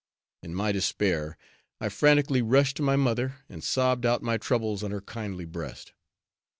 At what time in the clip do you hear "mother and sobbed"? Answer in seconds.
2.95-4.03